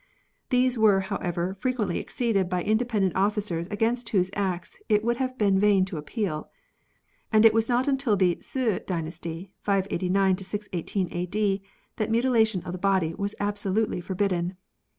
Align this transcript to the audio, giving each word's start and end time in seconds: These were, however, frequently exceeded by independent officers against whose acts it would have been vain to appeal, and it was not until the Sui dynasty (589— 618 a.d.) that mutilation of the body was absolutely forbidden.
These 0.49 0.79
were, 0.79 1.01
however, 1.01 1.53
frequently 1.53 1.99
exceeded 1.99 2.49
by 2.49 2.63
independent 2.63 3.15
officers 3.15 3.67
against 3.67 4.09
whose 4.09 4.31
acts 4.33 4.79
it 4.89 5.03
would 5.03 5.17
have 5.17 5.37
been 5.37 5.59
vain 5.59 5.85
to 5.85 5.97
appeal, 5.97 6.49
and 7.31 7.45
it 7.45 7.53
was 7.53 7.69
not 7.69 7.87
until 7.87 8.17
the 8.17 8.39
Sui 8.41 8.79
dynasty 8.87 9.53
(589— 9.59 10.37
618 10.39 11.09
a.d.) 11.11 11.61
that 11.97 12.09
mutilation 12.09 12.63
of 12.63 12.71
the 12.71 12.79
body 12.79 13.13
was 13.13 13.35
absolutely 13.39 14.01
forbidden. 14.01 14.57